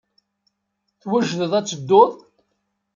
Twejdeḍ 1.01 1.51
ad 1.59 1.65
tedduḍ? 1.67 2.11